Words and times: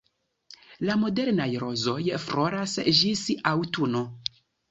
La 0.89 0.95
modernaj 1.01 1.45
rozoj 1.65 2.07
floras 2.25 2.75
ĝis 3.03 3.23
aŭtuno. 3.53 4.05